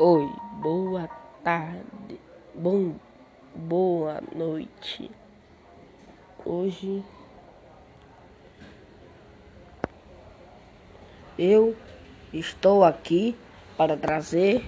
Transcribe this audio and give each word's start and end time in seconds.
Oi, 0.00 0.32
boa 0.62 1.10
tarde, 1.42 2.20
bom, 2.54 2.92
boa 3.52 4.22
noite. 4.32 5.10
Hoje 6.44 7.02
eu 11.36 11.74
estou 12.32 12.84
aqui 12.84 13.36
para 13.76 13.96
trazer 13.96 14.64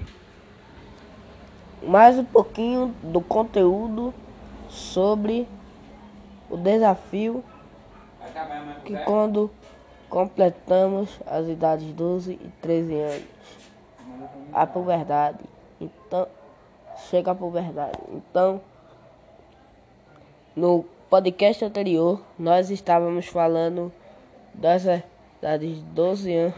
mais 1.80 2.18
um 2.18 2.24
pouquinho 2.24 2.88
do 3.00 3.20
conteúdo 3.20 4.12
sobre 4.68 5.46
o 6.50 6.56
desafio 6.56 7.44
que 8.84 8.96
quando 9.04 9.48
completamos 10.08 11.20
as 11.24 11.46
idades 11.46 11.86
12 11.92 12.32
e 12.32 12.50
13 12.60 12.94
anos 12.94 13.69
a 14.52 14.66
puberdade. 14.66 15.44
Então, 15.80 16.26
chega 17.08 17.30
a 17.30 17.34
puberdade. 17.34 17.98
Então, 18.12 18.60
no 20.54 20.84
podcast 21.08 21.64
anterior, 21.64 22.22
nós 22.38 22.70
estávamos 22.70 23.26
falando 23.26 23.92
das 24.54 24.84
idades 25.38 25.76
de 25.76 25.82
12 25.82 26.34
anos, 26.34 26.54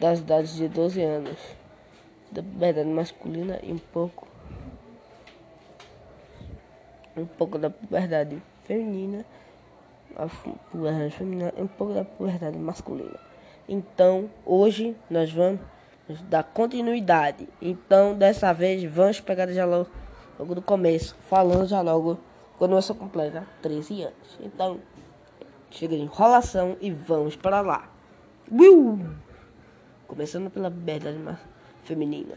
das 0.00 0.20
idades 0.20 0.54
de 0.54 0.68
12 0.68 1.02
anos, 1.02 1.38
da 2.30 2.42
puberdade 2.42 2.88
masculina 2.88 3.58
e 3.62 3.72
um 3.72 3.78
pouco 3.78 4.26
um 7.16 7.26
pouco 7.26 7.58
da 7.58 7.70
puberdade 7.70 8.42
feminina, 8.64 9.24
a 10.16 10.26
puberdade 10.70 11.10
feminina 11.12 11.52
e 11.56 11.62
um 11.62 11.66
pouco 11.66 11.94
da 11.94 12.04
puberdade 12.04 12.58
masculina. 12.58 13.18
Então, 13.68 14.28
hoje 14.44 14.96
nós 15.08 15.32
vamos 15.32 15.60
da 16.28 16.42
continuidade. 16.42 17.48
Então, 17.60 18.14
dessa 18.14 18.52
vez, 18.52 18.84
vamos 18.84 19.20
pegar 19.20 19.50
já 19.52 19.64
logo, 19.64 19.88
logo 20.38 20.54
do 20.54 20.62
começo, 20.62 21.16
falando 21.28 21.66
já 21.66 21.80
logo 21.80 22.18
quando 22.58 22.74
você 22.74 22.92
completa 22.94 23.46
13 23.62 24.02
anos. 24.02 24.38
Então, 24.40 24.80
chega 25.70 25.96
de 25.96 26.02
enrolação 26.02 26.76
e 26.80 26.90
vamos 26.90 27.36
para 27.36 27.60
lá. 27.60 27.88
Uh! 28.50 28.98
Começando 30.06 30.50
pela 30.50 30.68
verdade 30.70 31.18
feminina. 31.82 32.36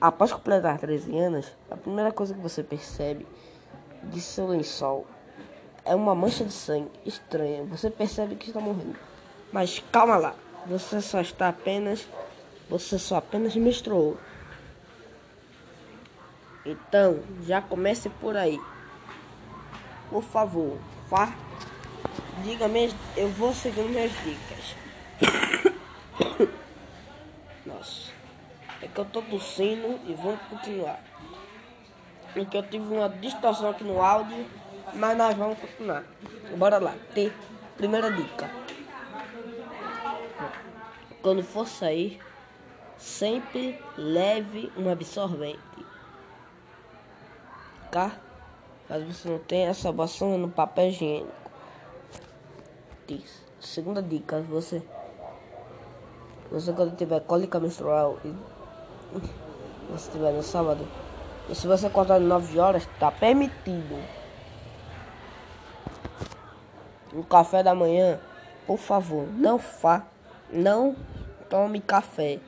Após 0.00 0.32
completar 0.32 0.78
13 0.78 1.16
anos, 1.16 1.52
a 1.70 1.76
primeira 1.76 2.10
coisa 2.10 2.34
que 2.34 2.40
você 2.40 2.62
percebe 2.62 3.26
de 4.02 4.20
seu 4.20 4.48
lençol 4.48 5.06
é 5.84 5.94
uma 5.94 6.14
mancha 6.14 6.44
de 6.44 6.52
sangue 6.52 6.90
estranha. 7.06 7.64
Você 7.64 7.88
percebe 7.88 8.34
que 8.34 8.48
está 8.48 8.60
morrendo. 8.60 8.96
Mas 9.52 9.82
calma 9.92 10.16
lá, 10.16 10.34
você 10.66 11.00
só 11.00 11.20
está 11.20 11.48
apenas 11.48 12.08
você 12.72 12.98
só 12.98 13.16
apenas 13.16 13.54
menstruou. 13.54 14.16
Então, 16.64 17.22
já 17.46 17.60
comece 17.60 18.08
por 18.08 18.34
aí. 18.34 18.58
Por 20.08 20.22
favor, 20.22 20.78
fa 21.08 21.34
diga-me, 22.42 22.90
eu 23.14 23.28
vou 23.28 23.52
seguir 23.52 23.82
minhas 23.82 24.10
dicas. 24.22 24.74
Nossa, 27.66 28.10
é 28.80 28.88
que 28.88 28.98
eu 28.98 29.04
tô 29.04 29.20
tossindo 29.20 30.00
e 30.06 30.14
vamos 30.14 30.40
continuar. 30.48 31.00
É 32.34 32.44
que 32.46 32.56
eu 32.56 32.62
tive 32.62 32.94
uma 32.94 33.10
distorção 33.10 33.68
aqui 33.68 33.84
no 33.84 34.00
áudio, 34.00 34.46
mas 34.94 35.16
nós 35.16 35.36
vamos 35.36 35.58
continuar. 35.58 36.04
Bora 36.56 36.78
lá. 36.78 36.94
T. 37.14 37.30
Primeira 37.76 38.10
dica. 38.10 38.50
Quando 41.20 41.42
for 41.44 41.68
sair, 41.68 42.18
Sempre 43.02 43.82
leve 43.98 44.72
um 44.76 44.88
absorvente. 44.88 45.58
Tá? 47.90 48.12
Caso 48.86 49.12
você 49.12 49.28
não 49.28 49.40
tenha, 49.40 49.74
salvação 49.74 50.38
no 50.38 50.48
papel 50.48 50.88
higiênico. 50.88 51.32
Segunda 53.58 54.00
dica, 54.00 54.40
você 54.42 54.80
você 56.48 56.72
quando 56.72 56.96
tiver 56.96 57.20
cólica 57.20 57.58
menstrual 57.58 58.18
e 58.24 58.32
você 59.90 60.06
estiver 60.06 60.32
no 60.32 60.42
sábado, 60.42 60.86
e 61.48 61.56
se 61.56 61.66
você 61.66 61.88
acordar 61.88 62.20
de 62.20 62.24
9 62.24 62.58
horas, 62.60 62.88
tá 63.00 63.10
permitido. 63.10 64.00
No 67.12 67.24
café 67.24 67.64
da 67.64 67.74
manhã, 67.74 68.20
por 68.64 68.78
favor, 68.78 69.26
não 69.32 69.58
fa, 69.58 70.06
não 70.52 70.94
tome 71.50 71.80
café. 71.80 72.38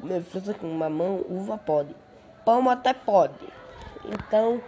Comer 0.00 0.22
fruta 0.22 0.54
com 0.54 0.66
mamão, 0.66 1.24
uva 1.28 1.58
pode. 1.58 1.94
Pão 2.42 2.70
até 2.70 2.94
pode. 2.94 3.46
Então, 4.06 4.62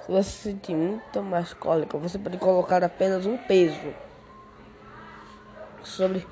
se 0.00 0.10
você 0.10 0.30
sentir 0.30 0.74
muito 0.74 1.22
mais 1.22 1.52
cólica, 1.52 1.98
você 1.98 2.18
pode 2.18 2.38
colocar 2.38 2.82
apenas 2.82 3.26
um 3.26 3.36
peso 3.36 3.92
sobre, 5.82 6.26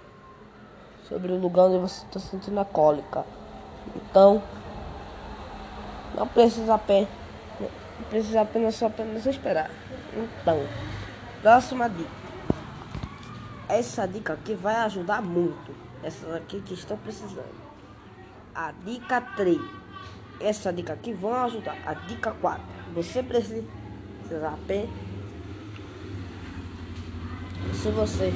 sobre 1.06 1.30
o 1.30 1.38
lugar 1.38 1.64
onde 1.64 1.78
você 1.78 2.06
está 2.06 2.18
sentindo 2.18 2.58
a 2.58 2.64
cólica. 2.64 3.26
Então, 3.94 4.42
não 6.14 6.26
precisa 6.26 6.74
apenas, 6.74 7.08
precisa 8.08 8.40
apenas 8.40 8.74
só 8.76 8.86
apenas 8.86 9.26
esperar. 9.26 9.70
Então, 10.16 10.66
próxima 11.42 11.86
dica. 11.90 12.18
Essa 13.68 14.08
dica 14.08 14.32
aqui 14.32 14.54
vai 14.54 14.76
ajudar 14.76 15.20
muito 15.20 15.87
essas 16.02 16.34
aqui 16.34 16.60
que 16.60 16.74
estão 16.74 16.96
precisando. 16.96 17.68
A 18.54 18.72
dica 18.84 19.20
3. 19.20 19.58
Essa 20.40 20.72
dica 20.72 20.92
aqui 20.92 21.12
vão 21.12 21.34
ajudar. 21.44 21.76
A 21.84 21.94
dica 21.94 22.32
4. 22.32 22.62
Você 22.94 23.22
precisa 23.22 23.64
saber 24.28 24.88
se 27.72 27.90
você 27.90 28.32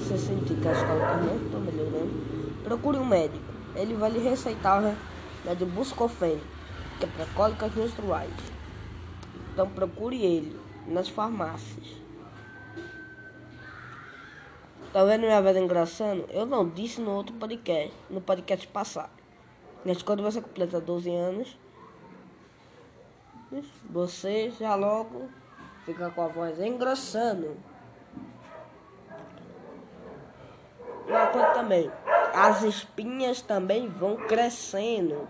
se 0.00 0.18
sentir 0.18 0.54
que 0.56 0.68
as 0.68 0.82
cólicas 0.82 1.24
não 1.24 1.36
estão 1.36 1.60
melhorando, 1.60 2.62
procure 2.62 2.98
um 2.98 3.06
médico. 3.06 3.44
Ele 3.74 3.94
vai 3.94 4.10
lhe 4.10 4.20
receitar 4.20 4.82
o 4.82 4.96
remédio 5.44 5.66
Buscofene, 5.66 6.40
que 6.98 7.04
é 7.04 7.08
para 7.08 7.26
cólicas 7.34 7.74
menstruais. 7.74 8.32
Então 9.52 9.68
procure 9.68 10.22
ele 10.22 10.58
nas 10.86 11.08
farmácias. 11.08 12.03
Tá 14.94 15.02
vendo 15.02 15.22
minha 15.22 15.42
vida 15.42 15.58
engraçando? 15.58 16.24
Eu 16.30 16.46
não 16.46 16.68
disse 16.68 17.00
no 17.00 17.10
outro 17.10 17.34
podcast, 17.34 17.92
no 18.08 18.20
podcast 18.20 18.64
passado. 18.68 19.10
Mas 19.84 20.00
quando 20.04 20.22
você 20.22 20.40
completa 20.40 20.80
12 20.80 21.10
anos, 21.10 21.58
você 23.90 24.52
já 24.52 24.76
logo 24.76 25.28
fica 25.84 26.10
com 26.10 26.22
a 26.22 26.28
voz 26.28 26.60
engrossando. 26.60 27.56
Uma 31.08 31.26
coisa 31.26 31.48
também, 31.48 31.90
as 32.32 32.62
espinhas 32.62 33.42
também 33.42 33.88
vão 33.88 34.14
crescendo. 34.14 35.26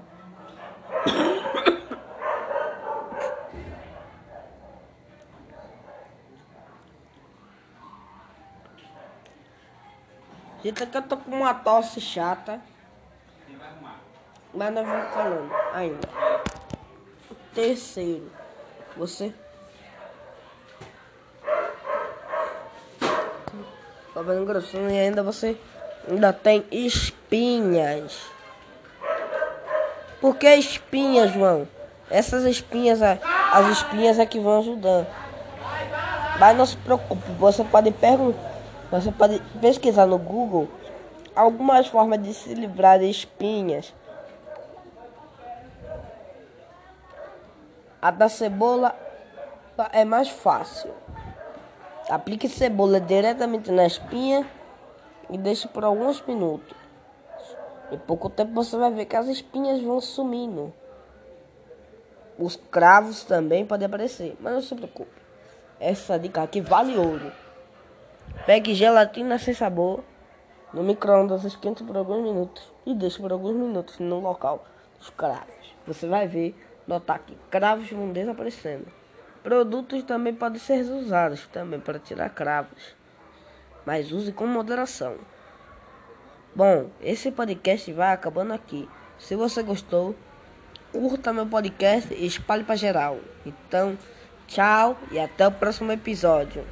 Gente, 10.65 10.83
aqui 10.83 10.97
eu 10.97 11.03
tô 11.03 11.19
com 11.19 11.31
uma 11.31 11.53
tosse 11.53 12.01
chata. 12.01 12.59
Mas 14.55 14.73
nós 14.73 14.87
vamos 14.87 15.13
falando 15.13 15.53
ainda. 15.75 16.09
Terceiro, 17.53 18.33
você. 18.97 19.35
Tá 24.15 24.23
vendo 24.23 24.47
grossinho 24.47 24.89
e 24.89 24.99
ainda 24.99 25.23
você 25.23 25.55
ainda 26.09 26.33
tem 26.33 26.65
espinhas. 26.73 28.23
Por 30.19 30.37
que 30.37 30.49
espinhas, 30.55 31.31
João? 31.33 31.69
Essas 32.09 32.45
espinhas, 32.45 33.03
as 33.03 33.67
espinhas 33.67 34.19
é 34.19 34.25
que 34.25 34.41
vão 34.41 34.61
ajudando. 34.61 35.07
Mas 36.41 36.57
não 36.57 36.65
se 36.65 36.77
preocupe, 36.79 37.31
você 37.33 37.63
pode 37.65 37.91
perguntar 37.91 38.54
você 39.01 39.11
pode 39.11 39.41
pesquisar 39.61 40.07
no 40.07 40.17
Google 40.17 40.69
algumas 41.35 41.89
formas 41.89 42.23
de 42.23 42.33
se 42.33 42.55
livrar 42.55 43.01
de 43.01 43.11
espinhas. 43.11 43.93
A 48.01 48.13
da 48.13 48.29
cebola 48.29 48.95
é 49.93 50.05
mais 50.05 50.29
fácil. 50.29 50.95
Aplique 52.09 52.49
cebola 52.49 53.01
diretamente 53.01 53.73
na 53.73 53.85
espinha 53.85 54.49
e 55.29 55.37
deixe 55.37 55.67
por 55.67 55.83
alguns 55.83 56.25
minutos. 56.25 56.77
Em 57.91 57.99
pouco 57.99 58.31
tempo 58.31 58.53
você 58.53 58.77
vai 58.77 58.93
ver 58.93 59.07
que 59.07 59.17
as 59.17 59.27
espinhas 59.27 59.83
vão 59.83 60.01
sumindo. 60.01 60.73
Os 62.39 62.55
cravos 62.55 63.25
também 63.25 63.67
podem 63.67 63.87
aparecer, 63.87 64.37
mas 64.39 64.55
não 64.55 64.61
se 64.61 64.73
preocupe. 64.75 65.21
Essa 65.81 66.17
dica 66.17 66.43
aqui 66.43 66.61
vale 66.61 66.97
ouro. 66.97 67.44
Pegue 68.47 68.75
gelatina 68.75 69.39
sem 69.39 69.55
sabor 69.55 70.05
no 70.75 70.83
micro-ondas, 70.83 71.45
esquente 71.45 71.83
por 71.83 71.97
alguns 71.97 72.23
minutos 72.23 72.71
e 72.85 72.95
deixe 72.95 73.19
por 73.19 73.33
alguns 73.33 73.55
minutos 73.57 73.99
no 73.99 74.21
local 74.21 74.67
dos 74.99 75.09
cravos. 75.09 75.75
Você 75.87 76.07
vai 76.07 76.29
ver, 76.29 76.55
notar 76.87 77.21
que 77.21 77.39
cravos 77.51 77.91
vão 77.91 78.13
desaparecendo. 78.13 78.87
Produtos 79.43 80.03
também 80.03 80.35
podem 80.35 80.59
ser 80.59 80.83
usados 80.83 81.47
também 81.47 81.81
para 81.81 81.99
tirar 81.99 82.29
cravos, 82.31 82.95
mas 83.87 84.13
use 84.13 84.33
com 84.33 84.47
moderação. 84.47 85.17
Bom, 86.55 86.91
esse 87.01 87.31
podcast 87.31 87.93
vai 87.93 88.13
acabando 88.13 88.53
aqui. 88.53 88.89
Se 89.19 89.35
você 89.37 89.63
gostou, 89.63 90.15
curta 90.93 91.33
meu 91.33 91.47
podcast 91.47 92.13
e 92.13 92.27
espalhe 92.27 92.63
para 92.63 92.77
geral. 92.77 93.19
Então, 93.47 93.97
tchau 94.47 94.99
e 95.11 95.19
até 95.19 95.47
o 95.47 95.53
próximo 95.53 95.93
episódio. 95.93 96.65